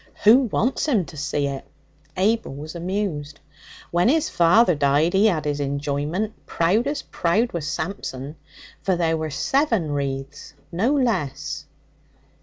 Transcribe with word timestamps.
'Who 0.23 0.39
wants 0.51 0.87
him 0.87 1.05
to 1.05 1.15
see 1.15 1.45
it?' 1.45 1.67
Abel 2.17 2.55
was 2.55 2.73
amused. 2.73 3.39
'When 3.91 4.09
his 4.09 4.29
father 4.29 4.73
died 4.73 5.13
he 5.13 5.29
'ad 5.29 5.45
his 5.45 5.59
enjoyment 5.59 6.33
proud 6.47 6.87
as 6.87 7.03
proud 7.03 7.51
was 7.51 7.67
Samson, 7.67 8.35
for 8.81 8.95
there 8.95 9.15
were 9.15 9.29
seven 9.29 9.91
wreaths, 9.91 10.55
no 10.71 10.91
less.' 10.91 11.67